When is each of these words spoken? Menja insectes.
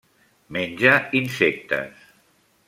Menja 0.55 0.93
insectes. 1.19 2.01